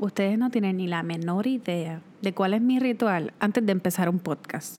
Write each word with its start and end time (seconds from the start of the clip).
Ustedes 0.00 0.38
no 0.38 0.48
tienen 0.48 0.78
ni 0.78 0.86
la 0.86 1.02
menor 1.02 1.46
idea 1.46 2.00
de 2.22 2.32
cuál 2.32 2.54
es 2.54 2.62
mi 2.62 2.78
ritual 2.78 3.34
antes 3.38 3.66
de 3.66 3.72
empezar 3.72 4.08
un 4.08 4.18
podcast. 4.18 4.76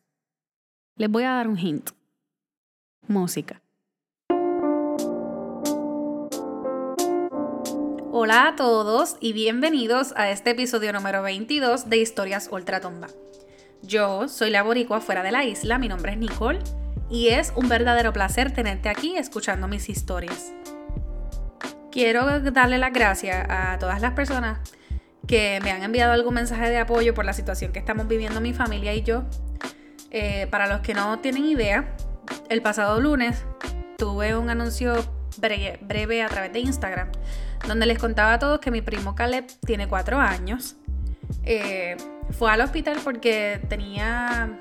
Les 0.97 1.11
voy 1.11 1.25
a 1.25 1.33
dar 1.33 1.47
un 1.47 1.59
hint. 1.59 1.91
Música. 3.07 3.61
Hola 8.11 8.47
a 8.47 8.55
todos 8.55 9.17
y 9.19 9.33
bienvenidos 9.33 10.11
a 10.15 10.31
este 10.31 10.49
episodio 10.49 10.91
número 10.91 11.21
22 11.21 11.87
de 11.87 11.97
Historias 11.97 12.49
Ultratumba. 12.51 13.09
Yo 13.83 14.27
soy 14.27 14.49
la 14.49 14.63
boricua 14.63 15.01
fuera 15.01 15.21
de 15.21 15.31
la 15.31 15.45
isla, 15.45 15.77
mi 15.77 15.87
nombre 15.87 16.13
es 16.13 16.17
Nicole 16.17 16.61
y 17.11 17.27
es 17.27 17.53
un 17.55 17.69
verdadero 17.69 18.11
placer 18.11 18.51
tenerte 18.51 18.89
aquí 18.89 19.15
escuchando 19.15 19.67
mis 19.67 19.87
historias. 19.87 20.51
Quiero 21.91 22.39
darle 22.39 22.79
las 22.79 22.91
gracias 22.91 23.45
a 23.47 23.77
todas 23.77 24.01
las 24.01 24.13
personas 24.13 24.61
que 25.31 25.61
me 25.63 25.71
han 25.71 25.81
enviado 25.81 26.11
algún 26.11 26.33
mensaje 26.33 26.69
de 26.69 26.77
apoyo 26.77 27.13
por 27.13 27.23
la 27.23 27.31
situación 27.31 27.71
que 27.71 27.79
estamos 27.79 28.05
viviendo 28.05 28.41
mi 28.41 28.53
familia 28.53 28.93
y 28.93 29.01
yo. 29.01 29.23
Eh, 30.09 30.45
para 30.51 30.67
los 30.67 30.81
que 30.81 30.93
no 30.93 31.19
tienen 31.19 31.45
idea, 31.45 31.95
el 32.49 32.61
pasado 32.61 32.99
lunes 32.99 33.45
tuve 33.97 34.35
un 34.35 34.49
anuncio 34.49 34.93
breve, 35.37 36.21
a 36.21 36.27
través 36.27 36.51
de 36.51 36.59
Instagram 36.59 37.11
donde 37.65 37.85
les 37.85 37.97
contaba 37.97 38.33
a 38.33 38.39
todos 38.39 38.59
que 38.59 38.71
mi 38.71 38.81
primo 38.81 39.15
Caleb 39.15 39.47
tiene 39.65 39.87
cuatro 39.87 40.19
años. 40.19 40.75
Eh, 41.43 41.95
fue 42.31 42.51
al 42.51 42.59
hospital 42.59 42.97
porque 43.01 43.61
tenía 43.69 44.59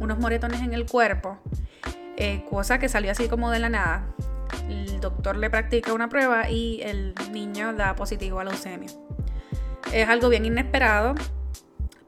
unos 0.00 0.18
moretones 0.18 0.60
en 0.60 0.74
el 0.74 0.84
cuerpo, 0.84 1.38
eh, 2.18 2.44
cosa 2.50 2.78
que 2.78 2.90
salió 2.90 3.10
así 3.10 3.26
como 3.26 3.50
de 3.50 3.58
la 3.58 3.70
nada. 3.70 4.14
El 4.68 5.00
doctor 5.00 5.38
le 5.38 5.48
practica 5.48 5.94
una 5.94 6.10
prueba 6.10 6.50
y 6.50 6.82
el 6.82 7.14
niño 7.32 7.72
da 7.72 7.96
positivo 7.96 8.38
a 8.38 8.44
leucemia. 8.44 8.90
Es 9.92 10.08
algo 10.08 10.28
bien 10.28 10.44
inesperado, 10.44 11.14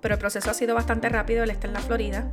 pero 0.01 0.15
el 0.15 0.21
proceso 0.21 0.51
ha 0.51 0.55
sido 0.55 0.75
bastante 0.75 1.09
rápido. 1.09 1.43
Él 1.43 1.51
está 1.51 1.67
en 1.67 1.73
la 1.73 1.81
Florida. 1.81 2.31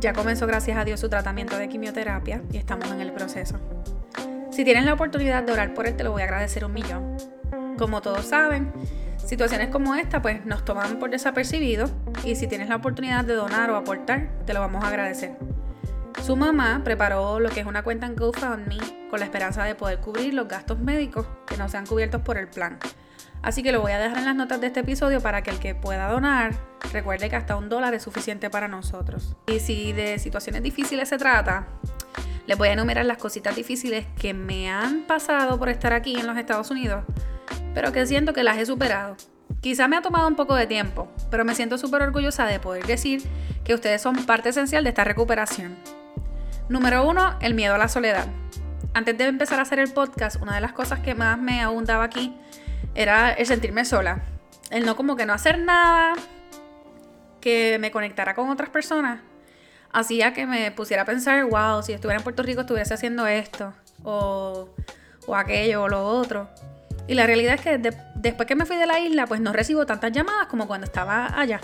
Ya 0.00 0.12
comenzó, 0.12 0.46
gracias 0.46 0.78
a 0.78 0.84
Dios, 0.84 1.00
su 1.00 1.08
tratamiento 1.08 1.58
de 1.58 1.68
quimioterapia 1.68 2.42
y 2.52 2.56
estamos 2.56 2.90
en 2.90 3.00
el 3.00 3.12
proceso. 3.12 3.56
Si 4.50 4.64
tienes 4.64 4.84
la 4.84 4.94
oportunidad 4.94 5.42
de 5.42 5.52
orar 5.52 5.74
por 5.74 5.86
él, 5.86 5.96
te 5.96 6.04
lo 6.04 6.12
voy 6.12 6.22
a 6.22 6.24
agradecer 6.24 6.64
un 6.64 6.72
millón. 6.72 7.16
Como 7.76 8.00
todos 8.00 8.24
saben, 8.24 8.72
situaciones 9.24 9.68
como 9.68 9.94
esta 9.94 10.22
pues 10.22 10.46
nos 10.46 10.64
toman 10.64 10.98
por 10.98 11.10
desapercibido 11.10 11.90
y 12.24 12.36
si 12.36 12.46
tienes 12.46 12.68
la 12.68 12.76
oportunidad 12.76 13.24
de 13.24 13.34
donar 13.34 13.70
o 13.70 13.76
aportar, 13.76 14.28
te 14.46 14.54
lo 14.54 14.60
vamos 14.60 14.84
a 14.84 14.88
agradecer. 14.88 15.36
Su 16.24 16.34
mamá 16.36 16.80
preparó 16.82 17.40
lo 17.40 17.50
que 17.50 17.60
es 17.60 17.66
una 17.66 17.82
cuenta 17.82 18.06
en 18.06 18.16
GoFundMe 18.16 19.08
con 19.10 19.20
la 19.20 19.26
esperanza 19.26 19.64
de 19.64 19.74
poder 19.74 19.98
cubrir 19.98 20.34
los 20.34 20.48
gastos 20.48 20.78
médicos 20.78 21.26
que 21.46 21.56
no 21.56 21.68
sean 21.68 21.86
cubiertos 21.86 22.22
por 22.22 22.38
el 22.38 22.48
plan. 22.48 22.78
Así 23.42 23.62
que 23.62 23.72
lo 23.72 23.80
voy 23.80 23.92
a 23.92 23.98
dejar 23.98 24.18
en 24.18 24.24
las 24.24 24.36
notas 24.36 24.60
de 24.60 24.68
este 24.68 24.80
episodio 24.80 25.20
para 25.20 25.42
que 25.42 25.50
el 25.50 25.58
que 25.58 25.74
pueda 25.74 26.10
donar 26.10 26.52
recuerde 26.92 27.28
que 27.28 27.36
hasta 27.36 27.56
un 27.56 27.68
dólar 27.68 27.94
es 27.94 28.02
suficiente 28.02 28.50
para 28.50 28.68
nosotros. 28.68 29.36
Y 29.46 29.60
si 29.60 29.92
de 29.92 30.18
situaciones 30.18 30.62
difíciles 30.62 31.08
se 31.08 31.18
trata, 31.18 31.66
les 32.46 32.56
voy 32.56 32.68
a 32.68 32.72
enumerar 32.72 33.06
las 33.06 33.18
cositas 33.18 33.54
difíciles 33.54 34.06
que 34.18 34.34
me 34.34 34.70
han 34.70 35.02
pasado 35.02 35.58
por 35.58 35.68
estar 35.68 35.92
aquí 35.92 36.18
en 36.18 36.26
los 36.26 36.36
Estados 36.36 36.70
Unidos, 36.70 37.04
pero 37.74 37.92
que 37.92 38.06
siento 38.06 38.32
que 38.32 38.42
las 38.42 38.58
he 38.58 38.66
superado. 38.66 39.16
Quizá 39.60 39.88
me 39.88 39.96
ha 39.96 40.02
tomado 40.02 40.26
un 40.28 40.36
poco 40.36 40.54
de 40.54 40.66
tiempo, 40.66 41.08
pero 41.30 41.44
me 41.44 41.54
siento 41.54 41.78
súper 41.78 42.02
orgullosa 42.02 42.46
de 42.46 42.60
poder 42.60 42.86
decir 42.86 43.22
que 43.64 43.74
ustedes 43.74 44.00
son 44.00 44.24
parte 44.24 44.48
esencial 44.50 44.84
de 44.84 44.90
esta 44.90 45.04
recuperación. 45.04 45.76
Número 46.68 47.06
uno, 47.06 47.36
el 47.40 47.54
miedo 47.54 47.74
a 47.74 47.78
la 47.78 47.88
soledad. 47.88 48.26
Antes 48.94 49.18
de 49.18 49.24
empezar 49.24 49.58
a 49.58 49.62
hacer 49.62 49.78
el 49.78 49.92
podcast, 49.92 50.40
una 50.40 50.54
de 50.54 50.60
las 50.60 50.72
cosas 50.72 51.00
que 51.00 51.14
más 51.14 51.38
me 51.38 51.60
abundaba 51.60 52.04
aquí 52.04 52.34
era 52.98 53.30
el 53.30 53.46
sentirme 53.46 53.84
sola. 53.84 54.22
El 54.72 54.84
no 54.84 54.96
como 54.96 55.14
que 55.14 55.24
no 55.24 55.32
hacer 55.32 55.60
nada 55.60 56.14
que 57.40 57.78
me 57.78 57.92
conectara 57.92 58.34
con 58.34 58.50
otras 58.50 58.70
personas. 58.70 59.20
Hacía 59.92 60.32
que 60.34 60.46
me 60.46 60.72
pusiera 60.72 61.04
a 61.04 61.06
pensar, 61.06 61.44
wow, 61.44 61.80
si 61.80 61.92
estuviera 61.92 62.18
en 62.18 62.24
Puerto 62.24 62.42
Rico 62.42 62.62
estuviese 62.62 62.92
haciendo 62.92 63.24
esto, 63.28 63.72
o, 64.02 64.68
o 65.28 65.36
aquello, 65.36 65.84
o 65.84 65.88
lo 65.88 66.04
otro. 66.04 66.50
Y 67.06 67.14
la 67.14 67.24
realidad 67.24 67.54
es 67.54 67.60
que 67.60 67.78
después 68.16 68.48
que 68.48 68.56
me 68.56 68.66
fui 68.66 68.76
de 68.76 68.86
la 68.86 68.98
isla, 68.98 69.28
pues 69.28 69.40
no 69.40 69.52
recibo 69.52 69.86
tantas 69.86 70.10
llamadas 70.10 70.48
como 70.48 70.66
cuando 70.66 70.84
estaba 70.84 71.38
allá. 71.40 71.60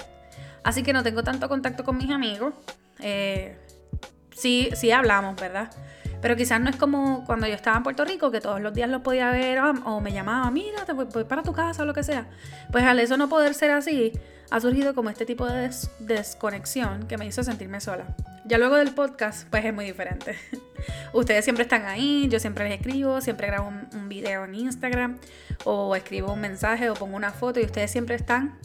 Así 0.63 0.85
que 0.85 0.93
no 0.93 1.03
tengo 1.03 1.25
tanto 1.25 1.49
contacto 1.49 1.83
con 1.83 1.99
mis 1.99 2.11
amigos. 2.11 2.55
Eh, 3.01 3.59
sí, 4.31 4.71
sí 4.77 4.93
hablamos, 4.93 5.35
¿verdad? 5.35 5.69
Pero 6.25 6.37
quizás 6.37 6.59
no 6.59 6.71
es 6.71 6.77
como 6.77 7.23
cuando 7.27 7.47
yo 7.47 7.53
estaba 7.53 7.77
en 7.77 7.83
Puerto 7.83 8.03
Rico, 8.03 8.31
que 8.31 8.41
todos 8.41 8.59
los 8.59 8.73
días 8.73 8.89
lo 8.89 9.03
podía 9.03 9.31
ver 9.31 9.59
o 9.59 10.01
me 10.01 10.11
llamaba, 10.11 10.51
mira, 10.51 10.87
te 10.87 10.95
voy, 10.95 11.05
para 11.25 11.43
tu 11.43 11.53
casa 11.53 11.83
o 11.83 11.85
lo 11.85 11.93
que 11.93 12.03
sea. 12.03 12.27
Pues 12.73 12.83
al 12.83 12.99
eso 12.99 13.19
no 13.19 13.29
poder 13.29 13.53
ser 13.53 13.73
así, 13.73 14.11
ha 14.51 14.59
surgido 14.59 14.95
como 14.95 15.11
este 15.11 15.27
tipo 15.27 15.47
de 15.47 15.71
desconexión 15.99 17.07
que 17.09 17.19
me 17.19 17.27
hizo 17.27 17.45
sentirme 17.45 17.79
sola. 17.83 18.07
Ya 18.47 18.57
luego 18.57 18.77
del 18.77 18.95
podcast, 18.95 19.47
pues 19.51 19.67
es 19.67 19.75
muy 19.75 19.85
diferente. 19.85 20.35
Ustedes 21.13 21.45
siempre 21.45 21.65
están 21.65 21.85
ahí, 21.85 22.27
yo 22.31 22.41
siempre 22.41 22.71
les 22.71 22.81
escribo, 22.81 23.21
siempre 23.21 23.49
grabo 23.49 23.69
un, 23.69 23.87
un 23.93 24.09
video 24.09 24.47
en 24.47 24.55
Instagram 24.55 25.19
o 25.65 25.95
escribo 25.95 26.33
un 26.33 26.41
mensaje 26.41 26.89
o 26.89 26.95
pongo 26.95 27.17
una 27.17 27.33
foto 27.33 27.61
y 27.61 27.65
ustedes 27.65 27.91
siempre 27.91 28.15
están 28.15 28.59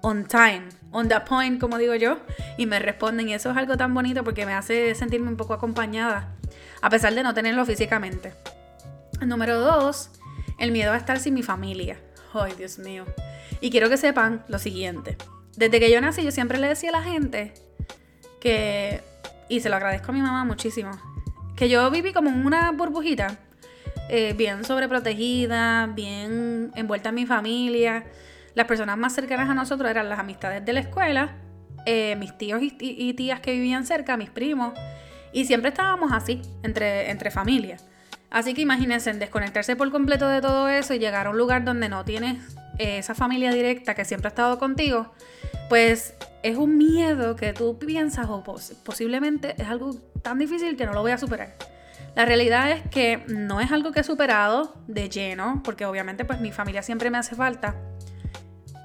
on 0.00 0.24
time, 0.24 0.62
on 0.92 1.08
the 1.08 1.20
point, 1.20 1.60
como 1.60 1.76
digo 1.76 1.94
yo, 1.94 2.20
y 2.56 2.64
me 2.64 2.78
responden. 2.78 3.28
Y 3.28 3.34
eso 3.34 3.50
es 3.50 3.56
algo 3.58 3.76
tan 3.76 3.92
bonito 3.92 4.24
porque 4.24 4.46
me 4.46 4.54
hace 4.54 4.94
sentirme 4.94 5.28
un 5.28 5.36
poco 5.36 5.52
acompañada 5.52 6.35
a 6.86 6.88
pesar 6.88 7.12
de 7.16 7.24
no 7.24 7.34
tenerlo 7.34 7.66
físicamente. 7.66 8.32
Número 9.20 9.58
dos, 9.58 10.08
el 10.56 10.70
miedo 10.70 10.92
a 10.92 10.96
estar 10.96 11.18
sin 11.18 11.34
mi 11.34 11.42
familia. 11.42 12.00
Ay, 12.32 12.52
Dios 12.56 12.78
mío. 12.78 13.04
Y 13.60 13.70
quiero 13.70 13.88
que 13.88 13.96
sepan 13.96 14.44
lo 14.46 14.60
siguiente. 14.60 15.16
Desde 15.56 15.80
que 15.80 15.90
yo 15.90 16.00
nací, 16.00 16.22
yo 16.22 16.30
siempre 16.30 16.58
le 16.58 16.68
decía 16.68 16.90
a 16.90 16.92
la 16.92 17.02
gente 17.02 17.54
que, 18.38 19.02
y 19.48 19.58
se 19.58 19.68
lo 19.68 19.74
agradezco 19.74 20.12
a 20.12 20.14
mi 20.14 20.22
mamá 20.22 20.44
muchísimo, 20.44 20.92
que 21.56 21.68
yo 21.68 21.90
viví 21.90 22.12
como 22.12 22.30
una 22.30 22.70
burbujita, 22.70 23.36
eh, 24.08 24.34
bien 24.38 24.64
sobreprotegida, 24.64 25.88
bien 25.88 26.70
envuelta 26.76 27.08
en 27.08 27.14
mi 27.16 27.26
familia. 27.26 28.04
Las 28.54 28.68
personas 28.68 28.96
más 28.96 29.12
cercanas 29.12 29.50
a 29.50 29.54
nosotros 29.54 29.90
eran 29.90 30.08
las 30.08 30.20
amistades 30.20 30.64
de 30.64 30.72
la 30.72 30.78
escuela, 30.78 31.34
eh, 31.84 32.14
mis 32.14 32.38
tíos 32.38 32.60
y 32.62 33.14
tías 33.14 33.40
que 33.40 33.50
vivían 33.50 33.84
cerca, 33.84 34.16
mis 34.16 34.30
primos. 34.30 34.72
Y 35.36 35.44
siempre 35.44 35.68
estábamos 35.68 36.12
así, 36.12 36.40
entre, 36.62 37.10
entre 37.10 37.30
familias. 37.30 37.84
Así 38.30 38.54
que 38.54 38.62
imagínense, 38.62 39.12
desconectarse 39.12 39.76
por 39.76 39.90
completo 39.90 40.26
de 40.26 40.40
todo 40.40 40.66
eso 40.70 40.94
y 40.94 40.98
llegar 40.98 41.26
a 41.26 41.30
un 41.30 41.36
lugar 41.36 41.62
donde 41.62 41.90
no 41.90 42.06
tienes 42.06 42.38
eh, 42.78 42.96
esa 42.96 43.14
familia 43.14 43.52
directa 43.52 43.94
que 43.94 44.06
siempre 44.06 44.28
ha 44.28 44.30
estado 44.30 44.58
contigo, 44.58 45.12
pues 45.68 46.14
es 46.42 46.56
un 46.56 46.78
miedo 46.78 47.36
que 47.36 47.52
tú 47.52 47.78
piensas 47.78 48.28
o 48.30 48.42
posiblemente 48.82 49.54
es 49.60 49.68
algo 49.68 49.94
tan 50.22 50.38
difícil 50.38 50.74
que 50.74 50.86
no 50.86 50.94
lo 50.94 51.02
voy 51.02 51.12
a 51.12 51.18
superar. 51.18 51.54
La 52.14 52.24
realidad 52.24 52.70
es 52.70 52.80
que 52.88 53.22
no 53.28 53.60
es 53.60 53.70
algo 53.72 53.92
que 53.92 54.00
he 54.00 54.04
superado 54.04 54.74
de 54.86 55.10
lleno, 55.10 55.60
porque 55.62 55.84
obviamente 55.84 56.24
pues 56.24 56.40
mi 56.40 56.50
familia 56.50 56.80
siempre 56.80 57.10
me 57.10 57.18
hace 57.18 57.34
falta. 57.34 57.74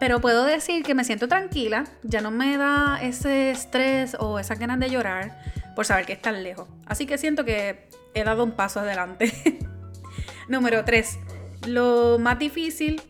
Pero 0.01 0.19
puedo 0.19 0.43
decir 0.43 0.83
que 0.83 0.95
me 0.95 1.05
siento 1.05 1.29
tranquila, 1.29 1.85
ya 2.03 2.19
no 2.19 2.29
me 2.29 2.57
da 2.57 2.99
ese 3.01 3.51
estrés 3.51 4.17
o 4.19 4.37
esa 4.37 4.55
ganas 4.55 4.79
de 4.79 4.89
llorar 4.89 5.60
por 5.75 5.85
saber 5.85 6.05
que 6.05 6.13
están 6.13 6.43
lejos. 6.43 6.67
Así 6.85 7.05
que 7.05 7.17
siento 7.17 7.45
que 7.45 7.89
he 8.13 8.23
dado 8.23 8.43
un 8.43 8.51
paso 8.51 8.79
adelante. 8.79 9.31
Número 10.47 10.83
3. 10.83 11.19
Lo 11.67 12.17
más 12.19 12.37
difícil. 12.39 13.01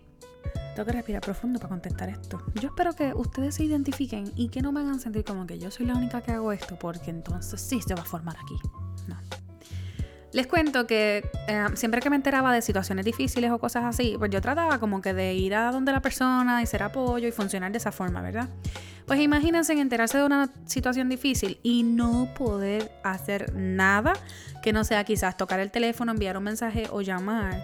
Tengo 0.75 0.85
que 0.85 0.91
respirar 0.93 1.21
profundo 1.21 1.59
para 1.59 1.69
contestar 1.69 2.09
esto. 2.09 2.41
Yo 2.55 2.69
espero 2.69 2.93
que 2.93 3.13
ustedes 3.13 3.55
se 3.55 3.63
identifiquen 3.65 4.31
y 4.35 4.49
que 4.49 4.61
no 4.61 4.71
me 4.71 4.79
hagan 4.79 4.99
sentir 4.99 5.25
como 5.25 5.45
que 5.45 5.59
yo 5.59 5.69
soy 5.69 5.85
la 5.85 5.95
única 5.95 6.21
que 6.21 6.31
hago 6.31 6.51
esto, 6.53 6.77
porque 6.79 7.11
entonces 7.11 7.59
sí 7.59 7.81
se 7.81 7.93
va 7.93 8.01
a 8.01 8.05
formar 8.05 8.37
aquí. 8.41 8.55
No. 9.07 9.17
Les 10.31 10.47
cuento 10.47 10.87
que 10.87 11.29
eh, 11.49 11.65
siempre 11.73 11.99
que 11.99 12.09
me 12.09 12.15
enteraba 12.15 12.53
de 12.53 12.61
situaciones 12.61 13.03
difíciles 13.03 13.51
o 13.51 13.59
cosas 13.59 13.83
así, 13.83 14.15
pues 14.17 14.31
yo 14.31 14.39
trataba 14.39 14.79
como 14.79 15.01
que 15.01 15.13
de 15.13 15.33
ir 15.33 15.55
a 15.55 15.71
donde 15.71 15.91
la 15.91 16.01
persona 16.01 16.61
y 16.61 16.65
ser 16.65 16.83
apoyo 16.83 17.27
y 17.27 17.31
funcionar 17.33 17.71
de 17.73 17.77
esa 17.77 17.91
forma, 17.91 18.21
¿verdad? 18.21 18.47
Pues 19.05 19.19
imagínense 19.19 19.73
enterarse 19.73 20.17
de 20.17 20.25
una 20.25 20.51
situación 20.65 21.09
difícil 21.09 21.59
y 21.63 21.83
no 21.83 22.29
poder 22.33 22.91
hacer 23.03 23.53
nada 23.55 24.13
que 24.61 24.73
no 24.73 24.83
sea 24.83 25.03
quizás 25.03 25.37
tocar 25.37 25.59
el 25.59 25.71
teléfono, 25.71 26.11
enviar 26.11 26.37
un 26.37 26.43
mensaje 26.43 26.87
o 26.91 27.01
llamar 27.01 27.59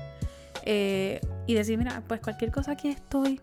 eh, 0.64 1.22
y 1.46 1.54
decir, 1.54 1.78
mira, 1.78 2.04
pues 2.08 2.20
cualquier 2.20 2.52
cosa 2.52 2.72
aquí 2.72 2.90
estoy, 2.90 3.40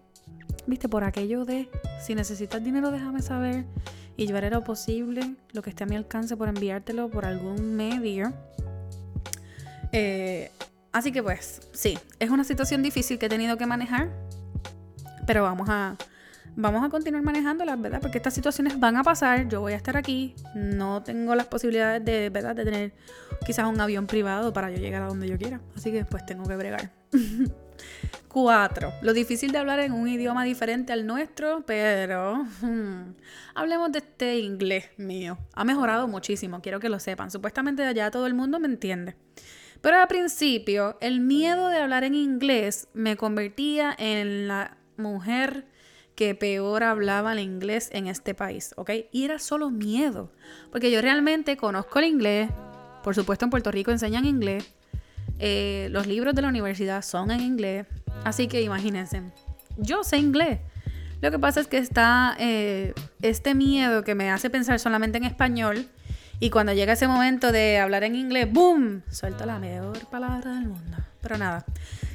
viste, 0.67 0.88
por 0.88 1.05
aquello 1.05 1.44
de, 1.44 1.70
si 2.05 2.14
necesitas 2.14 2.62
dinero 2.62 2.91
déjame 2.91 3.23
saber 3.23 3.64
y 4.17 4.32
haré 4.32 4.50
lo 4.50 4.62
posible, 4.62 5.35
lo 5.52 5.62
que 5.62 5.70
esté 5.70 5.85
a 5.85 5.87
mi 5.87 5.97
alcance 5.97 6.37
por 6.37 6.49
enviártelo 6.49 7.11
por 7.11 7.25
algún 7.25 7.75
medio. 7.75 8.32
Eh, 9.93 10.50
así 10.93 11.12
que 11.12 11.23
pues 11.23 11.62
sí, 11.73 11.99
es 12.19 12.31
una 12.31 12.44
situación 12.44 12.82
difícil 12.82 13.19
que 13.19 13.26
he 13.26 13.29
tenido 13.29 13.56
que 13.56 13.67
manejar, 13.67 14.11
pero 15.26 15.43
vamos 15.43 15.69
a 15.69 15.97
vamos 16.56 16.85
a 16.85 16.88
continuar 16.88 17.23
manejándolas, 17.23 17.81
¿verdad? 17.81 18.00
Porque 18.00 18.19
estas 18.19 18.35
situaciones 18.35 18.79
van 18.79 18.96
a 18.96 19.02
pasar, 19.02 19.49
yo 19.49 19.61
voy 19.61 19.73
a 19.73 19.76
estar 19.76 19.96
aquí, 19.96 20.35
no 20.55 21.02
tengo 21.02 21.35
las 21.35 21.46
posibilidades 21.46 22.05
de, 22.05 22.31
¿verdad? 22.31 22.55
De 22.55 22.64
tener 22.64 22.93
quizás 23.44 23.67
un 23.67 23.81
avión 23.81 24.06
privado 24.06 24.52
para 24.52 24.70
yo 24.70 24.79
llegar 24.79 25.02
a 25.02 25.06
donde 25.06 25.29
yo 25.29 25.38
quiera, 25.38 25.61
así 25.76 25.93
que 25.93 26.05
pues 26.05 26.25
tengo 26.26 26.44
que 26.44 26.56
bregar. 26.56 26.91
Cuatro. 28.29 28.93
Lo 29.00 29.12
difícil 29.12 29.52
de 29.52 29.58
hablar 29.58 29.79
en 29.79 29.93
un 29.93 30.08
idioma 30.08 30.43
diferente 30.43 30.93
al 30.93 31.06
nuestro, 31.06 31.62
pero 31.67 32.44
hmm, 32.62 33.14
hablemos 33.55 33.93
de 33.93 33.99
este 33.99 34.38
inglés 34.38 34.90
mío. 34.97 35.38
Ha 35.55 35.64
mejorado 35.64 36.08
muchísimo, 36.08 36.61
quiero 36.61 36.81
que 36.81 36.88
lo 36.88 36.99
sepan. 36.99 37.31
Supuestamente 37.31 37.85
allá 37.85 38.11
todo 38.11 38.26
el 38.26 38.35
mundo 38.35 38.58
me 38.58 38.67
entiende. 38.67 39.14
Pero 39.81 40.00
al 40.00 40.08
principio, 40.08 40.97
el 41.00 41.20
miedo 41.20 41.69
de 41.69 41.79
hablar 41.79 42.05
en 42.05 42.14
inglés 42.14 42.88
me 42.93 43.17
convertía 43.17 43.94
en 43.97 44.49
la 44.49 44.79
mujer 44.97 45.67
que 46.14 46.34
peor 46.34 46.82
hablaba 46.82 47.32
el 47.32 47.40
inglés 47.40 47.90
en 47.93 48.06
este 48.06 48.34
país, 48.34 48.72
¿ok? 48.76 48.90
Y 49.12 49.25
era 49.25 49.38
solo 49.38 49.70
miedo, 49.70 50.31
porque 50.70 50.90
yo 50.90 51.00
realmente 51.02 51.56
conozco 51.56 51.99
el 51.99 52.06
inglés, 52.06 52.50
por 53.02 53.14
supuesto 53.14 53.44
en 53.44 53.50
Puerto 53.50 53.70
Rico 53.70 53.90
enseñan 53.90 54.25
inglés, 54.25 54.72
eh, 55.38 55.88
los 55.90 56.06
libros 56.06 56.34
de 56.34 56.43
la 56.43 56.49
universidad 56.49 57.02
son 57.02 57.31
en 57.31 57.40
inglés, 57.40 57.87
así 58.25 58.46
que 58.46 58.62
imagínense, 58.62 59.22
yo 59.76 60.05
sé 60.05 60.19
inglés. 60.19 60.61
Lo 61.20 61.31
que 61.31 61.38
pasa 61.38 61.61
es 61.61 61.69
que 61.69 61.78
está 61.78 62.37
eh, 62.38 62.93
este 63.22 63.55
miedo 63.55 64.05
que 64.05 64.14
me 64.14 64.31
hace 64.31 64.50
pensar 64.50 64.78
solamente 64.78 65.16
en 65.16 65.25
español 65.25 65.88
y 66.38 66.50
cuando 66.50 66.72
llega 66.72 66.93
ese 66.93 67.08
momento 67.08 67.52
de 67.52 67.78
hablar 67.78 68.05
en 68.05 68.14
inglés, 68.14 68.52
¡boom! 68.52 69.02
Suelto 69.11 69.46
la 69.46 69.58
mejor 69.58 69.99
palabra 70.11 70.52
del 70.55 70.69
mundo. 70.69 70.99
Pero 71.22 71.38
nada, 71.38 71.64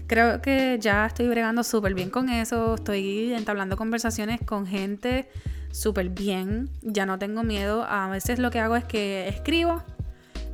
creo 0.10 0.42
que 0.42 0.78
ya 0.82 1.06
estoy 1.06 1.28
bregando 1.28 1.64
súper 1.64 1.94
bien 1.94 2.10
con 2.10 2.30
eso, 2.30 2.76
estoy 2.76 3.32
entablando 3.32 3.78
conversaciones 3.78 4.42
con 4.44 4.66
gente 4.66 5.30
súper 5.72 6.10
bien, 6.10 6.72
ya 6.82 7.06
no 7.06 7.20
tengo 7.20 7.44
miedo, 7.44 7.86
a 7.88 8.10
veces 8.10 8.40
lo 8.40 8.50
que 8.50 8.60
hago 8.60 8.76
es 8.76 8.84
que 8.84 9.28
escribo 9.28 9.84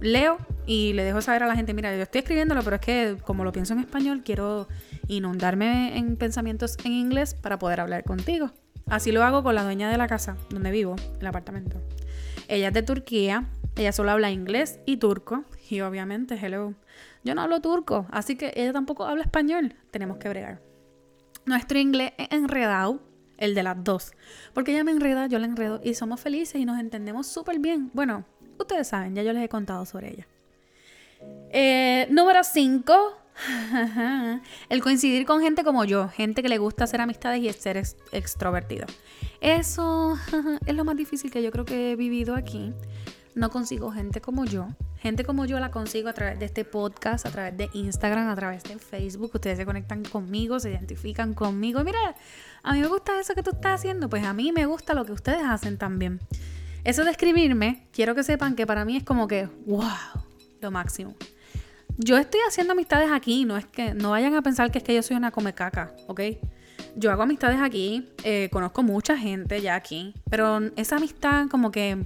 leo 0.02 0.38
y 0.66 0.92
le 0.92 1.06
dejo 1.06 1.22
saber 1.22 1.44
a 1.44 1.48
la 1.48 1.56
gente, 1.56 1.74
mira, 1.74 1.96
yo 1.96 2.04
estoy 2.04 2.20
escribiéndolo, 2.20 2.64
pero 2.64 2.76
es 2.76 2.82
que 2.82 3.18
como 3.24 3.46
lo 3.46 3.54
pienso 3.54 3.72
en 3.72 3.80
español, 3.80 4.24
quiero 4.26 4.68
inundarme 5.08 5.98
en 5.98 6.18
pensamientos 6.18 6.78
en 6.84 6.92
inglés 6.92 7.34
para 7.34 7.58
poder 7.58 7.80
hablar 7.80 8.04
contigo. 8.04 8.52
Así 8.88 9.14
lo 9.14 9.24
hago 9.24 9.42
con 9.42 9.56
la 9.56 9.64
dueña 9.64 9.90
de 9.90 9.98
la 9.98 10.08
casa 10.08 10.36
donde 10.50 10.70
vivo, 10.70 10.98
el 11.22 11.28
apartamento. 11.28 11.82
Ella 12.50 12.68
es 12.68 12.74
de 12.74 12.84
Turquía, 12.84 13.46
ella 13.78 13.94
solo 13.94 14.12
habla 14.12 14.32
inglés 14.32 14.80
y 14.86 14.98
turco, 14.98 15.46
y 15.70 15.80
obviamente, 15.80 16.38
hello, 16.40 16.74
yo 17.26 17.36
no 17.36 17.42
hablo 17.42 17.60
turco, 17.60 18.06
así 18.12 18.38
que 18.38 18.54
ella 18.56 18.72
tampoco 18.72 19.04
habla 19.04 19.24
español, 19.24 19.76
tenemos 19.92 20.18
que 20.18 20.30
bregar. 20.30 20.62
Nuestro 21.46 21.78
inglés 21.78 22.14
es 22.18 22.32
enredado, 22.32 23.02
el 23.38 23.54
de 23.54 23.64
las 23.64 23.84
dos, 23.84 24.14
porque 24.54 24.72
ella 24.72 24.86
me 24.86 24.92
enreda, 24.92 25.28
yo 25.28 25.40
la 25.40 25.46
enredo, 25.46 25.82
y 25.84 25.94
somos 25.96 26.22
felices 26.22 26.56
y 26.56 26.64
nos 26.64 26.80
entendemos 26.80 27.28
súper 27.28 27.60
bien. 27.60 27.92
Bueno, 27.94 28.24
Ustedes 28.58 28.88
saben, 28.88 29.16
ya 29.16 29.24
yo 29.24 29.34
les 29.34 29.44
he 29.44 29.50
contado 29.50 29.86
sobre 29.86 30.12
ella. 30.12 30.28
Eh, 31.52 32.08
número 32.10 32.44
5. 32.44 32.94
el 34.70 34.82
coincidir 34.82 35.26
con 35.26 35.42
gente 35.42 35.66
como 35.66 35.84
yo, 35.84 36.08
gente 36.08 36.42
que 36.42 36.48
le 36.48 36.58
gusta 36.58 36.86
hacer 36.86 37.02
amistades 37.02 37.42
y 37.42 37.52
ser 37.52 37.82
extrovertido. 38.14 38.86
Eso 39.42 40.18
es 40.66 40.76
lo 40.76 40.86
más 40.86 40.96
difícil 40.96 41.32
que 41.32 41.44
yo 41.44 41.52
creo 41.52 41.66
que 41.66 41.92
he 41.92 41.96
vivido 41.96 42.36
aquí. 42.36 42.74
No 43.36 43.50
consigo 43.50 43.92
gente 43.92 44.22
como 44.22 44.46
yo. 44.46 44.70
Gente 44.98 45.26
como 45.26 45.46
yo 45.46 45.60
la 45.60 45.70
consigo 45.70 46.08
a 46.08 46.14
través 46.14 46.40
de 46.40 46.46
este 46.46 46.64
podcast, 46.64 47.26
a 47.26 47.32
través 47.32 47.58
de 47.58 47.70
Instagram, 47.74 48.30
a 48.30 48.36
través 48.36 48.64
de 48.64 48.80
Facebook. 48.80 49.32
Ustedes 49.34 49.58
se 49.58 49.66
conectan 49.66 50.04
conmigo, 50.04 50.58
se 50.60 50.72
identifican 50.72 51.34
conmigo. 51.34 51.84
mira, 51.84 52.16
a 52.64 52.74
mí 52.74 52.80
me 52.80 52.88
gusta 52.88 53.20
eso 53.20 53.36
que 53.36 53.44
tú 53.44 53.52
estás 53.52 53.82
haciendo. 53.82 54.10
Pues 54.10 54.24
a 54.24 54.34
mí 54.34 54.54
me 54.54 54.66
gusta 54.66 54.94
lo 54.94 55.06
que 55.06 55.12
ustedes 55.12 55.44
hacen 55.44 55.78
también. 55.78 56.22
Eso 56.86 57.04
de 57.04 57.12
escribirme, 57.12 57.88
quiero 57.92 58.16
que 58.16 58.24
sepan 58.24 58.56
que 58.56 58.66
para 58.66 58.86
mí 58.86 58.96
es 58.96 59.04
como 59.04 59.28
que, 59.28 59.50
wow, 59.66 59.84
lo 60.62 60.72
máximo. 60.72 61.14
Yo 61.98 62.18
estoy 62.18 62.40
haciendo 62.48 62.74
amistades 62.74 63.10
aquí, 63.12 63.44
no 63.44 63.58
es 63.58 63.66
que 63.66 63.94
no 63.94 64.12
vayan 64.12 64.36
a 64.36 64.42
pensar 64.42 64.72
que 64.72 64.78
es 64.78 64.84
que 64.84 64.96
yo 64.96 65.02
soy 65.02 65.18
una 65.18 65.32
comecaca, 65.32 65.94
¿ok? 66.08 66.22
Yo 66.96 67.12
hago 67.12 67.24
amistades 67.24 67.60
aquí, 67.62 68.10
eh, 68.24 68.50
conozco 68.52 68.84
mucha 68.84 69.18
gente 69.18 69.62
ya 69.62 69.76
aquí, 69.76 70.14
pero 70.30 70.60
esa 70.76 70.96
amistad 70.96 71.48
como 71.50 71.72
que 71.72 72.06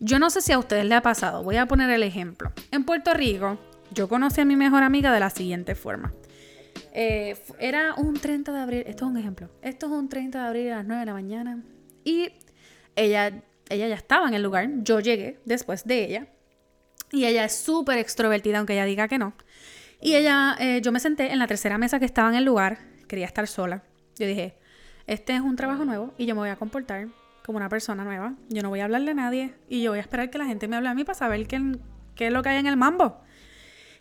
yo 0.00 0.18
no 0.18 0.28
sé 0.30 0.42
si 0.42 0.52
a 0.52 0.58
ustedes 0.58 0.84
le 0.84 0.94
ha 0.94 1.02
pasado. 1.02 1.42
Voy 1.42 1.56
a 1.56 1.66
poner 1.66 1.90
el 1.90 2.02
ejemplo. 2.02 2.52
En 2.70 2.84
Puerto 2.84 3.14
Rico, 3.14 3.58
yo 3.92 4.08
conocí 4.08 4.40
a 4.40 4.44
mi 4.44 4.56
mejor 4.56 4.82
amiga 4.82 5.12
de 5.12 5.20
la 5.20 5.30
siguiente 5.30 5.74
forma. 5.74 6.12
Eh, 6.92 7.36
era 7.58 7.94
un 7.94 8.14
30 8.14 8.52
de 8.52 8.58
abril, 8.58 8.84
esto 8.86 9.06
es 9.06 9.10
un 9.10 9.16
ejemplo. 9.16 9.50
Esto 9.62 9.86
es 9.86 9.92
un 9.92 10.08
30 10.08 10.40
de 10.42 10.46
abril 10.46 10.72
a 10.72 10.76
las 10.76 10.86
9 10.86 11.00
de 11.00 11.06
la 11.06 11.12
mañana 11.14 11.62
y 12.04 12.32
ella 12.94 13.42
ella 13.68 13.88
ya 13.88 13.94
estaba 13.94 14.28
en 14.28 14.34
el 14.34 14.42
lugar, 14.42 14.68
yo 14.82 15.00
llegué 15.00 15.40
después 15.44 15.84
de 15.84 16.04
ella 16.04 16.26
y 17.10 17.24
ella 17.24 17.44
es 17.44 17.56
súper 17.56 17.98
extrovertida, 17.98 18.58
aunque 18.58 18.74
ella 18.74 18.84
diga 18.84 19.08
que 19.08 19.18
no. 19.18 19.34
Y 20.00 20.14
ella, 20.14 20.56
eh, 20.58 20.80
yo 20.82 20.92
me 20.92 21.00
senté 21.00 21.32
en 21.32 21.38
la 21.38 21.46
tercera 21.46 21.78
mesa 21.78 21.98
que 21.98 22.04
estaba 22.04 22.28
en 22.28 22.34
el 22.36 22.44
lugar, 22.44 22.78
quería 23.08 23.26
estar 23.26 23.46
sola. 23.46 23.82
Yo 24.18 24.26
dije, 24.26 24.54
este 25.06 25.34
es 25.34 25.40
un 25.40 25.56
trabajo 25.56 25.84
nuevo 25.84 26.12
y 26.18 26.26
yo 26.26 26.34
me 26.34 26.40
voy 26.40 26.48
a 26.48 26.56
comportar 26.56 27.08
como 27.44 27.58
una 27.58 27.68
persona 27.68 28.04
nueva. 28.04 28.34
Yo 28.48 28.62
no 28.62 28.70
voy 28.70 28.80
a 28.80 28.84
hablarle 28.84 29.12
a 29.12 29.14
nadie 29.14 29.54
y 29.68 29.82
yo 29.82 29.92
voy 29.92 29.98
a 29.98 30.02
esperar 30.02 30.30
que 30.30 30.38
la 30.38 30.46
gente 30.46 30.68
me 30.68 30.76
hable 30.76 30.88
a 30.88 30.94
mí 30.94 31.04
para 31.04 31.18
saber 31.18 31.46
qué, 31.46 31.60
es 32.18 32.32
lo 32.32 32.42
que 32.42 32.48
hay 32.48 32.58
en 32.58 32.66
el 32.66 32.76
mambo. 32.76 33.20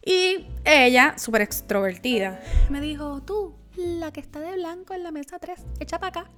Y 0.04 0.48
ella, 0.64 1.18
súper 1.18 1.42
extrovertida, 1.42 2.42
me 2.70 2.80
dijo, 2.80 3.22
tú, 3.24 3.56
la 3.76 4.12
que 4.12 4.20
está 4.20 4.40
de 4.40 4.54
blanco 4.56 4.94
en 4.94 5.04
la 5.04 5.12
mesa 5.12 5.40
3, 5.40 5.60
echa 5.80 6.00
para 6.00 6.22
acá. 6.22 6.32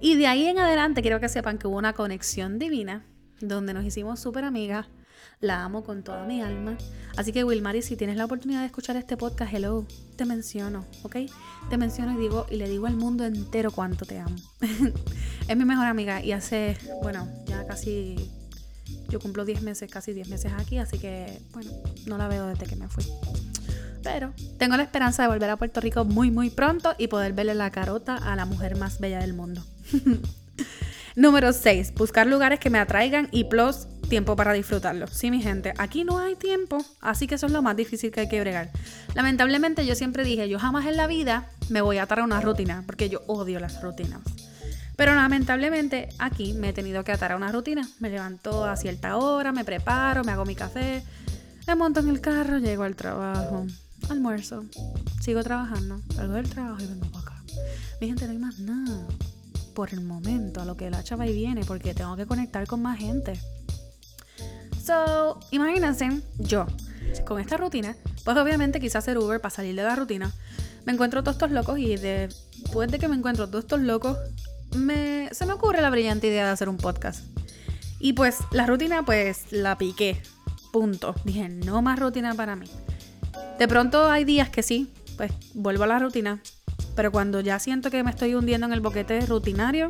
Y 0.00 0.16
de 0.16 0.26
ahí 0.26 0.46
en 0.46 0.58
adelante 0.58 1.02
quiero 1.02 1.20
que 1.20 1.28
sepan 1.28 1.58
que 1.58 1.66
hubo 1.66 1.76
una 1.76 1.92
conexión 1.92 2.58
divina 2.58 3.04
donde 3.40 3.74
nos 3.74 3.84
hicimos 3.84 4.20
súper 4.20 4.44
amigas. 4.44 4.86
La 5.40 5.64
amo 5.64 5.84
con 5.84 6.02
toda 6.02 6.24
mi 6.24 6.42
alma. 6.42 6.76
Así 7.16 7.32
que 7.32 7.44
Wilmary, 7.44 7.82
si 7.82 7.96
tienes 7.96 8.16
la 8.16 8.24
oportunidad 8.24 8.60
de 8.60 8.66
escuchar 8.66 8.96
este 8.96 9.16
podcast, 9.16 9.52
hello, 9.52 9.86
te 10.16 10.24
menciono, 10.24 10.84
¿ok? 11.02 11.16
Te 11.68 11.76
menciono 11.76 12.12
y 12.12 12.16
digo 12.16 12.46
y 12.50 12.56
le 12.56 12.68
digo 12.68 12.86
al 12.86 12.96
mundo 12.96 13.24
entero 13.24 13.70
cuánto 13.70 14.04
te 14.04 14.18
amo. 14.18 14.36
es 15.48 15.56
mi 15.56 15.64
mejor 15.64 15.86
amiga 15.86 16.22
y 16.22 16.32
hace, 16.32 16.76
bueno, 17.02 17.28
ya 17.46 17.66
casi 17.66 18.30
yo 19.08 19.18
cumplo 19.18 19.44
10 19.44 19.62
meses, 19.62 19.90
casi 19.90 20.12
10 20.12 20.28
meses 20.28 20.52
aquí, 20.56 20.78
así 20.78 20.98
que, 20.98 21.40
bueno, 21.52 21.70
no 22.06 22.18
la 22.18 22.28
veo 22.28 22.46
desde 22.46 22.66
que 22.66 22.76
me 22.76 22.88
fui. 22.88 23.04
Pero 24.02 24.32
tengo 24.58 24.76
la 24.76 24.82
esperanza 24.82 25.22
de 25.22 25.28
volver 25.28 25.50
a 25.50 25.56
Puerto 25.56 25.80
Rico 25.80 26.04
muy, 26.04 26.30
muy 26.30 26.50
pronto 26.50 26.94
y 26.96 27.08
poder 27.08 27.32
verle 27.32 27.54
la 27.54 27.70
carota 27.70 28.16
a 28.16 28.36
la 28.36 28.46
mujer 28.46 28.76
más 28.76 28.98
bella 28.98 29.20
del 29.20 29.34
mundo. 29.34 29.62
Número 31.16 31.52
6. 31.52 31.94
Buscar 31.94 32.26
lugares 32.26 32.60
que 32.60 32.70
me 32.70 32.78
atraigan 32.78 33.28
y 33.30 33.44
plus 33.44 33.88
tiempo 34.10 34.36
para 34.36 34.52
disfrutarlo. 34.52 35.06
Sí, 35.06 35.30
mi 35.30 35.40
gente, 35.40 35.72
aquí 35.78 36.04
no 36.04 36.18
hay 36.18 36.34
tiempo, 36.34 36.84
así 37.00 37.26
que 37.26 37.36
eso 37.36 37.46
es 37.46 37.52
lo 37.52 37.62
más 37.62 37.76
difícil 37.76 38.10
que 38.10 38.20
hay 38.20 38.28
que 38.28 38.40
bregar. 38.40 38.70
Lamentablemente 39.14 39.86
yo 39.86 39.94
siempre 39.94 40.24
dije, 40.24 40.50
yo 40.50 40.58
jamás 40.58 40.84
en 40.84 40.98
la 40.98 41.06
vida 41.06 41.48
me 41.70 41.80
voy 41.80 41.96
a 41.96 42.02
atar 42.02 42.18
a 42.18 42.24
una 42.24 42.42
rutina, 42.42 42.82
porque 42.84 43.08
yo 43.08 43.22
odio 43.26 43.58
las 43.60 43.80
rutinas. 43.80 44.20
Pero 44.96 45.14
lamentablemente 45.14 46.10
aquí 46.18 46.52
me 46.52 46.68
he 46.68 46.72
tenido 46.74 47.04
que 47.04 47.12
atar 47.12 47.32
a 47.32 47.36
una 47.36 47.50
rutina. 47.50 47.88
Me 48.00 48.10
levanto 48.10 48.66
a 48.66 48.76
cierta 48.76 49.16
hora, 49.16 49.50
me 49.50 49.64
preparo, 49.64 50.24
me 50.24 50.32
hago 50.32 50.44
mi 50.44 50.54
café, 50.54 51.02
me 51.66 51.74
monto 51.74 52.00
en 52.00 52.08
el 52.10 52.20
carro, 52.20 52.58
llego 52.58 52.82
al 52.82 52.96
trabajo, 52.96 53.66
almuerzo, 54.10 54.66
sigo 55.22 55.42
trabajando, 55.42 56.02
salgo 56.14 56.34
del 56.34 56.50
trabajo 56.50 56.82
y 56.82 56.86
vengo 56.86 57.06
para 57.06 57.22
acá. 57.22 57.42
Mi 58.00 58.08
gente, 58.08 58.26
no 58.26 58.32
hay 58.32 58.38
más 58.38 58.58
nada 58.58 59.06
por 59.74 59.94
el 59.94 60.00
momento, 60.02 60.60
a 60.60 60.64
lo 60.64 60.76
que 60.76 60.90
la 60.90 61.02
chava 61.02 61.26
y 61.26 61.32
viene, 61.32 61.64
porque 61.64 61.94
tengo 61.94 62.16
que 62.16 62.26
conectar 62.26 62.66
con 62.66 62.82
más 62.82 62.98
gente. 62.98 63.40
So, 64.90 65.38
imagínense, 65.52 66.20
yo, 66.38 66.66
con 67.24 67.40
esta 67.40 67.56
rutina, 67.56 67.94
pues 68.24 68.36
obviamente 68.36 68.80
quise 68.80 68.98
hacer 68.98 69.18
Uber 69.18 69.40
para 69.40 69.54
salir 69.54 69.76
de 69.76 69.84
la 69.84 69.94
rutina. 69.94 70.32
Me 70.84 70.92
encuentro 70.92 71.22
todos 71.22 71.36
estos 71.36 71.52
locos 71.52 71.78
y 71.78 71.94
después 71.94 72.90
de 72.90 72.98
que 72.98 73.06
me 73.06 73.14
encuentro 73.14 73.48
todos 73.48 73.80
locos, 73.80 74.18
me, 74.74 75.28
se 75.30 75.46
me 75.46 75.52
ocurre 75.52 75.80
la 75.80 75.90
brillante 75.90 76.26
idea 76.26 76.44
de 76.44 76.50
hacer 76.50 76.68
un 76.68 76.76
podcast. 76.76 77.24
Y 78.00 78.14
pues 78.14 78.38
la 78.50 78.66
rutina, 78.66 79.04
pues 79.04 79.52
la 79.52 79.78
piqué. 79.78 80.20
Punto. 80.72 81.14
Dije, 81.22 81.48
no 81.48 81.82
más 81.82 81.96
rutina 81.96 82.34
para 82.34 82.56
mí. 82.56 82.66
De 83.60 83.68
pronto 83.68 84.10
hay 84.10 84.24
días 84.24 84.50
que 84.50 84.64
sí, 84.64 84.92
pues 85.16 85.30
vuelvo 85.54 85.84
a 85.84 85.86
la 85.86 86.00
rutina. 86.00 86.42
Pero 86.96 87.12
cuando 87.12 87.38
ya 87.38 87.60
siento 87.60 87.92
que 87.92 88.02
me 88.02 88.10
estoy 88.10 88.34
hundiendo 88.34 88.66
en 88.66 88.72
el 88.72 88.80
boquete 88.80 89.20
rutinario, 89.20 89.86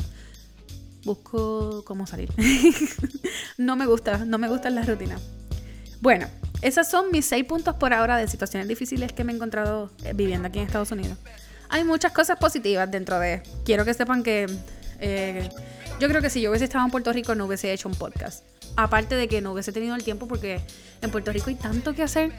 busco 1.04 1.84
cómo 1.84 2.06
salir. 2.06 2.30
no 3.58 3.76
me 3.76 3.86
gusta, 3.86 4.24
no 4.24 4.38
me 4.38 4.48
gustan 4.48 4.74
las 4.74 4.86
rutinas. 4.86 5.20
Bueno, 6.00 6.28
esos 6.62 6.88
son 6.88 7.10
mis 7.10 7.26
seis 7.26 7.44
puntos 7.44 7.74
por 7.76 7.92
ahora 7.92 8.16
de 8.16 8.28
situaciones 8.28 8.68
difíciles 8.68 9.12
que 9.12 9.24
me 9.24 9.32
he 9.32 9.36
encontrado 9.36 9.90
eh, 10.04 10.12
viviendo 10.14 10.48
aquí 10.48 10.58
en 10.58 10.66
Estados 10.66 10.90
Unidos. 10.90 11.18
Hay 11.68 11.84
muchas 11.84 12.12
cosas 12.12 12.38
positivas 12.38 12.90
dentro 12.90 13.18
de... 13.18 13.42
Quiero 13.64 13.84
que 13.84 13.94
sepan 13.94 14.22
que 14.22 14.46
eh, 14.98 15.48
yo 16.00 16.08
creo 16.08 16.20
que 16.20 16.30
si 16.30 16.40
yo 16.40 16.50
hubiese 16.50 16.64
estado 16.64 16.84
en 16.84 16.90
Puerto 16.90 17.12
Rico 17.12 17.34
no 17.34 17.46
hubiese 17.46 17.72
hecho 17.72 17.88
un 17.88 17.94
podcast. 17.94 18.44
Aparte 18.76 19.14
de 19.14 19.28
que 19.28 19.40
no 19.40 19.52
hubiese 19.52 19.72
tenido 19.72 19.94
el 19.94 20.02
tiempo 20.02 20.26
porque 20.26 20.60
en 21.00 21.10
Puerto 21.10 21.32
Rico 21.32 21.50
hay 21.50 21.56
tanto 21.56 21.94
que 21.94 22.02
hacer, 22.02 22.32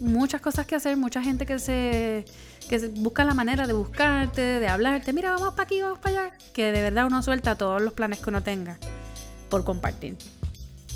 muchas 0.00 0.40
cosas 0.40 0.66
que 0.66 0.74
hacer, 0.74 0.96
mucha 0.96 1.22
gente 1.22 1.46
que 1.46 1.58
se, 1.58 2.24
que 2.68 2.78
busca 2.88 3.24
la 3.24 3.34
manera 3.34 3.66
de 3.66 3.72
buscarte, 3.72 4.40
de 4.40 4.68
hablarte, 4.68 5.12
mira, 5.12 5.32
vamos 5.32 5.50
para 5.50 5.64
aquí, 5.64 5.80
vamos 5.80 5.98
para 5.98 6.24
allá, 6.24 6.38
que 6.52 6.72
de 6.72 6.82
verdad 6.82 7.06
uno 7.06 7.22
suelta 7.22 7.56
todos 7.56 7.80
los 7.80 7.92
planes 7.92 8.20
que 8.20 8.30
uno 8.30 8.42
tenga 8.42 8.78
por 9.48 9.64
compartir. 9.64 10.16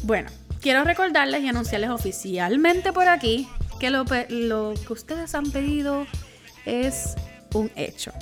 Bueno, 0.02 0.30
quiero 0.60 0.84
recordarles 0.84 1.42
y 1.42 1.48
anunciarles 1.48 1.90
oficialmente 1.90 2.92
por 2.92 3.08
aquí 3.08 3.48
que 3.78 3.90
lo, 3.90 4.04
lo 4.28 4.74
que 4.74 4.92
ustedes 4.92 5.34
han 5.34 5.50
pedido 5.50 6.06
es 6.64 7.14
un 7.52 7.70
hecho. 7.76 8.12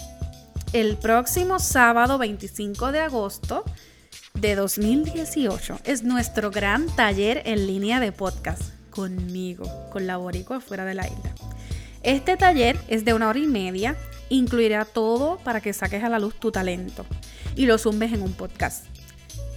El 0.73 0.97
próximo 0.97 1.59
sábado 1.59 2.19
25 2.19 2.93
de 2.93 3.01
agosto 3.01 3.65
de 4.35 4.55
2018 4.55 5.81
es 5.85 6.03
nuestro 6.03 6.51
gran 6.51 6.87
taller 6.97 7.43
en 7.45 7.67
línea 7.67 8.01
de 8.01 8.11
podcast 8.11 8.82
conmigo, 8.93 9.65
con 9.91 10.07
la 10.07 10.19
Boricua 10.19 10.61
fuera 10.61 10.85
de 10.85 10.95
la 10.95 11.09
isla. 11.09 11.35
Este 12.05 12.37
taller 12.37 12.79
es 12.87 13.05
de 13.05 13.15
una 13.15 13.29
hora 13.29 13.41
y 13.41 13.47
media, 13.47 13.97
incluirá 14.29 14.85
todo 14.85 15.39
para 15.39 15.61
que 15.61 15.73
saques 15.73 16.05
a 16.05 16.09
la 16.09 16.21
luz 16.21 16.39
tu 16.39 16.53
talento 16.53 17.05
y 17.57 17.67
lo 17.67 17.79
zumbes 17.79 18.13
en 18.13 18.23
un 18.23 18.33
podcast. 18.35 18.87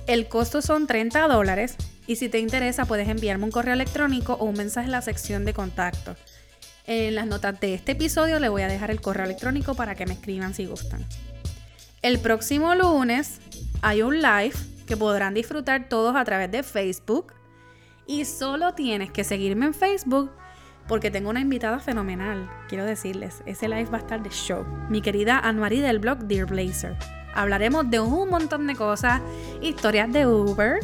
El 0.07 0.27
costo 0.27 0.61
son 0.61 0.87
30 0.87 1.27
dólares 1.27 1.75
y 2.07 2.15
si 2.15 2.29
te 2.29 2.39
interesa 2.39 2.85
puedes 2.85 3.07
enviarme 3.07 3.45
un 3.45 3.51
correo 3.51 3.73
electrónico 3.73 4.33
o 4.33 4.45
un 4.45 4.55
mensaje 4.55 4.85
en 4.85 4.91
la 4.91 5.01
sección 5.01 5.45
de 5.45 5.53
contacto. 5.53 6.15
En 6.87 7.15
las 7.15 7.25
notas 7.25 7.59
de 7.59 7.73
este 7.73 7.93
episodio 7.93 8.39
le 8.39 8.49
voy 8.49 8.61
a 8.61 8.67
dejar 8.67 8.91
el 8.91 9.01
correo 9.01 9.25
electrónico 9.25 9.73
para 9.73 9.95
que 9.95 10.05
me 10.05 10.13
escriban 10.13 10.53
si 10.53 10.65
gustan. 10.65 11.03
El 12.03 12.19
próximo 12.19 12.75
lunes 12.75 13.39
hay 13.81 14.03
un 14.03 14.21
live 14.21 14.53
que 14.85 14.95
podrán 14.95 15.33
disfrutar 15.33 15.89
todos 15.89 16.15
a 16.15 16.23
través 16.23 16.51
de 16.51 16.61
Facebook. 16.61 17.33
Y 18.07 18.25
solo 18.25 18.73
tienes 18.73 19.11
que 19.11 19.23
seguirme 19.23 19.65
en 19.65 19.73
Facebook 19.73 20.31
porque 20.87 21.09
tengo 21.09 21.29
una 21.29 21.39
invitada 21.39 21.79
fenomenal. 21.79 22.49
Quiero 22.67 22.85
decirles, 22.85 23.41
ese 23.45 23.67
live 23.67 23.85
va 23.85 23.97
a 23.97 24.01
estar 24.01 24.21
de 24.21 24.29
show. 24.29 24.65
Mi 24.89 25.01
querida 25.01 25.39
Anne-Marie 25.39 25.81
del 25.81 25.99
blog 25.99 26.19
Dear 26.19 26.45
Blazer. 26.45 26.95
Hablaremos 27.33 27.89
de 27.89 27.99
un 27.99 28.29
montón 28.29 28.67
de 28.67 28.75
cosas, 28.75 29.21
historias 29.61 30.11
de 30.13 30.27
Uber, 30.27 30.79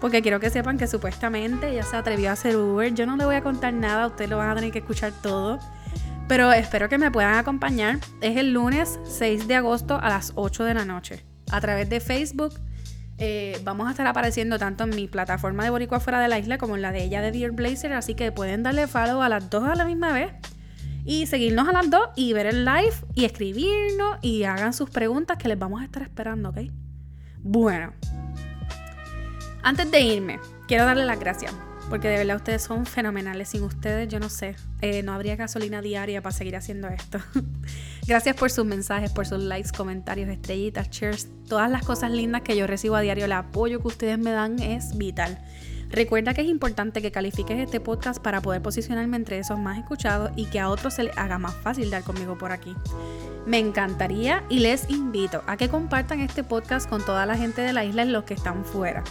porque 0.00 0.22
quiero 0.22 0.40
que 0.40 0.50
sepan 0.50 0.78
que 0.78 0.86
supuestamente 0.86 1.68
ella 1.68 1.82
se 1.82 1.96
atrevió 1.96 2.30
a 2.30 2.32
hacer 2.32 2.56
Uber. 2.56 2.92
Yo 2.94 3.06
no 3.06 3.16
le 3.16 3.26
voy 3.26 3.36
a 3.36 3.42
contar 3.42 3.72
nada, 3.74 4.06
ustedes 4.06 4.30
lo 4.30 4.38
van 4.38 4.50
a 4.50 4.54
tener 4.54 4.72
que 4.72 4.80
escuchar 4.80 5.12
todo. 5.22 5.58
Pero 6.26 6.50
espero 6.52 6.88
que 6.88 6.98
me 6.98 7.10
puedan 7.10 7.34
acompañar. 7.34 7.98
Es 8.22 8.36
el 8.38 8.54
lunes 8.54 8.98
6 9.04 9.46
de 9.46 9.56
agosto 9.56 9.98
a 10.00 10.08
las 10.08 10.32
8 10.34 10.64
de 10.64 10.74
la 10.74 10.84
noche. 10.86 11.24
A 11.52 11.60
través 11.60 11.88
de 11.90 12.00
Facebook. 12.00 12.54
Eh, 13.18 13.60
vamos 13.62 13.86
a 13.86 13.90
estar 13.90 14.06
apareciendo 14.06 14.58
tanto 14.58 14.84
en 14.84 14.90
mi 14.90 15.06
plataforma 15.06 15.64
de 15.64 15.70
Boricua 15.70 16.00
fuera 16.00 16.20
de 16.20 16.28
la 16.28 16.38
isla 16.38 16.58
como 16.58 16.74
en 16.74 16.82
la 16.82 16.90
de 16.90 17.04
ella 17.04 17.22
de 17.22 17.32
Dear 17.32 17.52
Blazer. 17.52 17.92
Así 17.92 18.14
que 18.14 18.32
pueden 18.32 18.62
darle 18.62 18.86
follow 18.86 19.22
a 19.22 19.28
las 19.28 19.50
dos 19.50 19.64
a 19.64 19.74
la 19.74 19.84
misma 19.84 20.12
vez. 20.12 20.32
Y 21.04 21.26
seguirnos 21.26 21.68
a 21.68 21.72
las 21.72 21.90
dos 21.90 22.08
y 22.16 22.32
ver 22.32 22.46
el 22.46 22.64
live 22.64 22.94
y 23.14 23.24
escribirnos 23.24 24.18
y 24.22 24.44
hagan 24.44 24.72
sus 24.72 24.88
preguntas 24.88 25.36
que 25.36 25.48
les 25.48 25.58
vamos 25.58 25.82
a 25.82 25.84
estar 25.84 26.02
esperando, 26.02 26.48
¿ok? 26.48 26.60
Bueno, 27.42 27.92
antes 29.62 29.90
de 29.90 30.00
irme, 30.00 30.40
quiero 30.66 30.86
darle 30.86 31.04
las 31.04 31.20
gracias. 31.20 31.54
Porque 31.90 32.08
de 32.08 32.18
verdad 32.18 32.36
ustedes 32.36 32.62
son 32.62 32.86
fenomenales. 32.86 33.50
Sin 33.50 33.62
ustedes, 33.62 34.08
yo 34.08 34.18
no 34.18 34.28
sé, 34.28 34.56
eh, 34.80 35.02
no 35.02 35.12
habría 35.12 35.36
gasolina 35.36 35.82
diaria 35.82 36.22
para 36.22 36.34
seguir 36.34 36.56
haciendo 36.56 36.88
esto. 36.88 37.18
Gracias 38.06 38.36
por 38.36 38.50
sus 38.50 38.66
mensajes, 38.66 39.10
por 39.10 39.26
sus 39.26 39.42
likes, 39.42 39.70
comentarios, 39.74 40.28
estrellitas, 40.28 40.90
shares, 40.90 41.28
todas 41.48 41.70
las 41.70 41.84
cosas 41.84 42.10
lindas 42.10 42.42
que 42.42 42.54
yo 42.54 42.66
recibo 42.66 42.96
a 42.96 43.00
diario. 43.00 43.24
El 43.24 43.32
apoyo 43.32 43.80
que 43.80 43.88
ustedes 43.88 44.18
me 44.18 44.30
dan 44.30 44.58
es 44.58 44.98
vital. 44.98 45.38
Recuerda 45.88 46.34
que 46.34 46.42
es 46.42 46.48
importante 46.48 47.00
que 47.00 47.12
califiques 47.12 47.58
este 47.58 47.80
podcast 47.80 48.20
para 48.20 48.42
poder 48.42 48.60
posicionarme 48.60 49.16
entre 49.16 49.38
esos 49.38 49.58
más 49.58 49.78
escuchados 49.78 50.32
y 50.36 50.46
que 50.46 50.60
a 50.60 50.68
otros 50.68 50.94
se 50.94 51.04
les 51.04 51.16
haga 51.16 51.38
más 51.38 51.54
fácil 51.54 51.88
dar 51.88 52.02
conmigo 52.02 52.36
por 52.36 52.52
aquí. 52.52 52.74
Me 53.46 53.58
encantaría 53.58 54.42
y 54.50 54.58
les 54.58 54.90
invito 54.90 55.42
a 55.46 55.56
que 55.56 55.68
compartan 55.68 56.20
este 56.20 56.42
podcast 56.42 56.88
con 56.88 57.04
toda 57.04 57.24
la 57.26 57.36
gente 57.36 57.62
de 57.62 57.72
la 57.72 57.84
isla 57.84 58.04
y 58.04 58.10
los 58.10 58.24
que 58.24 58.34
están 58.34 58.64
fuera. 58.64 59.04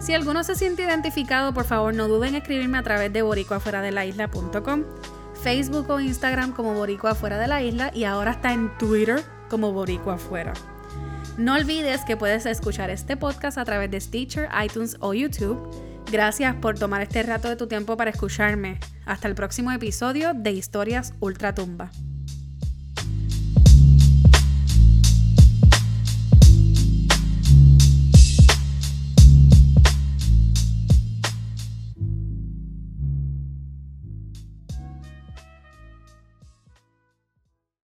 Si 0.00 0.14
alguno 0.14 0.42
se 0.42 0.54
siente 0.54 0.82
identificado, 0.82 1.52
por 1.52 1.66
favor 1.66 1.94
no 1.94 2.08
duden 2.08 2.30
en 2.30 2.42
escribirme 2.42 2.78
a 2.78 2.82
través 2.82 3.12
de 3.12 3.22
boricoafuera-de-la-isla.com, 3.22 4.84
Facebook 5.42 5.88
o 5.90 6.00
Instagram 6.00 6.52
como 6.52 6.74
Boricua 6.74 7.14
Fuera 7.14 7.38
de 7.38 7.48
la 7.48 7.62
Isla 7.62 7.90
y 7.94 8.04
ahora 8.04 8.32
está 8.32 8.52
en 8.52 8.76
Twitter 8.76 9.22
como 9.48 9.72
Boricua 9.72 10.18
Fuera. 10.18 10.52
No 11.38 11.54
olvides 11.54 12.04
que 12.04 12.16
puedes 12.16 12.44
escuchar 12.44 12.90
este 12.90 13.16
podcast 13.16 13.56
a 13.56 13.64
través 13.64 13.90
de 13.90 14.00
Stitcher, 14.00 14.48
iTunes 14.62 14.96
o 15.00 15.14
YouTube. 15.14 15.58
Gracias 16.12 16.54
por 16.56 16.78
tomar 16.78 17.00
este 17.00 17.22
rato 17.22 17.48
de 17.48 17.56
tu 17.56 17.66
tiempo 17.66 17.96
para 17.96 18.10
escucharme. 18.10 18.78
Hasta 19.06 19.28
el 19.28 19.34
próximo 19.34 19.72
episodio 19.72 20.34
de 20.34 20.52
Historias 20.52 21.14
Ultratumba. 21.20 21.90